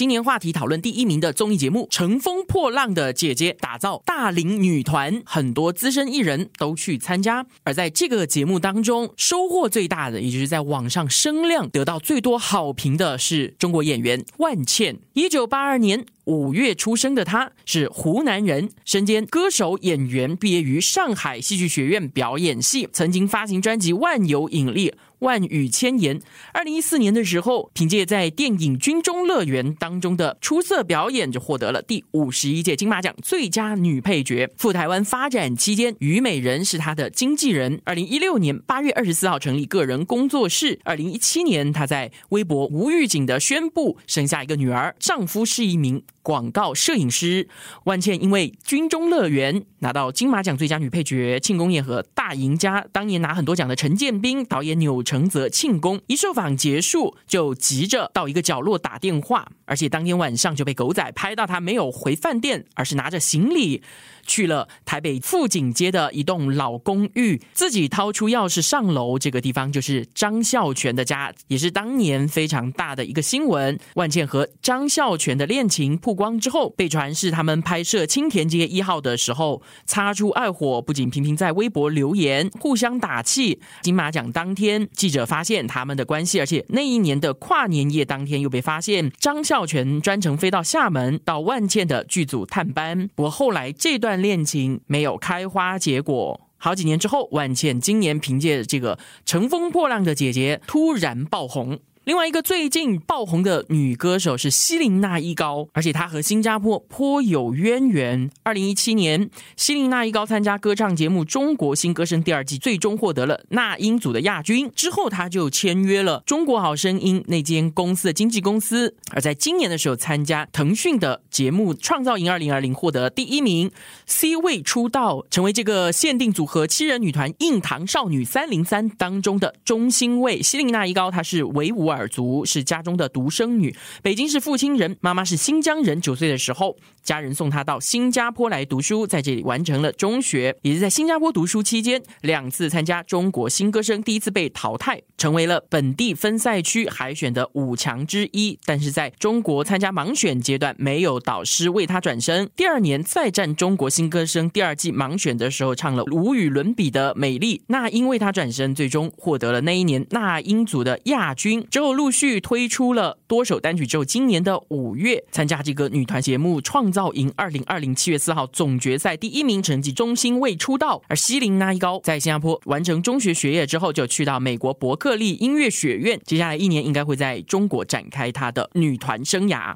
[0.00, 7.44] 今年话题讨论第一名的综艺节目《乘风破浪的姐姐》，打造大龄女团，很多资深艺人都去参加。
[7.64, 14.98] 而在这个节目当中，收获最大的，也就是在网上声量得到最多好评的是中国演员万茜。
[15.12, 16.06] 一九八二年。
[16.30, 24.90] 五月出生的他，是湖南人，身兼歌手、演员，毕业于上海戏剧学院表演系，曾经发行专辑《万有引力》。
[25.20, 26.18] 万语千言。
[26.54, 34.48] 二零一四年的时候，凭借在电影《军中乐园》当中的出色表演，就获得了第五十一届金马奖最佳女配角。
[34.56, 37.82] 赴台湾发展期间，虞美人是她的经纪人。
[37.84, 40.80] 二零一六年八月二十四号成立个人工作室。
[40.84, 47.48] 二零一七年，她在微博无预警的宣布生下一个女儿，丈夫是一名广告摄影师。
[47.84, 55.02] 万茜因为《军中乐园》拿到金马奖最佳女配角，庆功宴和大赢家，当年拿很多奖的陈建斌导演钮。
[55.02, 63.82] 承泽庆功一受访结束，就急着到一个角落打电话，而且当天晚上就被狗仔拍到他没有回饭店，而是拿着行李。
[64.26, 69.18] 去了台北富锦街的一栋老公寓，自己掏出钥匙上楼。
[69.18, 73.76] 这个地方就是张孝全的家，也是当年非常大的一个新闻。
[73.94, 83.60] 万茜和张孝全的恋情曝光之后，被传是他们拍摄青田街一号的时候擦出爱火，不仅频频在微博留言互相打气。
[83.82, 93.08] 金马奖当天，记者发现他们的关系，而且那一年的跨年夜当天又被发现张孝全专程飞到厦门到万茜的剧组探班。
[93.14, 94.00] 不过后来这。
[94.00, 101.78] 段恋情没有开花结果，好几年之后，万茜今年凭借这个《乘风破浪的姐姐》突然爆红。
[102.04, 108.30] 另外一个最近爆红的女歌手是希林娜依高，而且她和新加坡颇有渊源。
[108.42, 114.72] 二零一七年，希林娜依高参加歌唱节目《中国新歌声》第二季，最终获得了那英组的亚军。
[114.74, 118.96] 之后，她就签约了《中国好声音》那间公司的经纪公司。
[119.10, 123.70] 而在今年的时候，参加腾讯的节目《创造营二零二零》，获得第一名
[124.06, 130.40] ，C 位出道，成为这个限定组合七人女团硬糖少女三零三当中的中心位。
[130.40, 132.10] 希林娜依高，她是维吾尔。
[132.10, 136.00] 族是家中的独生女，北京是父亲人，妈妈是新疆人。
[136.00, 140.56] 九岁的时候，家人送她到新加坡来读书，在这里完成了中学。
[140.62, 148.58] 也是在新加坡读书期间，两次参加中国新歌声，第一次被淘汰，成为了本地分赛区海选的五强之一。
[148.64, 152.50] 但是在中国参加盲选阶段，没有导师为她转身。
[152.56, 157.62] 第二年再战中国新歌声第二季盲选的时候，唱了无与伦比的美丽。
[157.68, 161.64] 那英为她转身，最终获得了那一年那英组的亚军。
[161.80, 171.00] 之后陆续推出了多首单曲，之后今年的五月参加这个女团节目《创造营二零二零》，七月四号总决赛第一名成绩中心未出道。
[171.08, 179.74] 而西林那一高在新加坡完成中学学业之后，就去到美国伯克利音乐学院，接下来一年应该会在中国展开她的女团生涯。